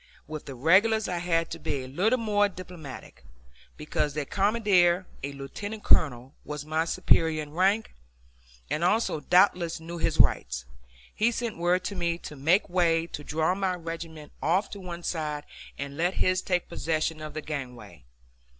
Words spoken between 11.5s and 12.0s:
word to